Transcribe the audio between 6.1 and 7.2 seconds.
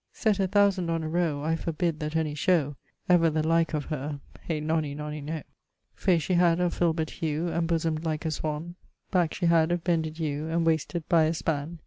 she had of filberd